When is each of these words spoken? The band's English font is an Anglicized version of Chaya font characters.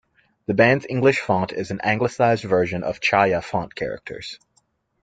The 0.47 0.55
band's 0.55 0.87
English 0.89 1.19
font 1.19 1.51
is 1.53 1.69
an 1.69 1.79
Anglicized 1.83 2.43
version 2.43 2.81
of 2.81 2.99
Chaya 3.01 3.39
font 3.43 3.75
characters. 3.75 4.39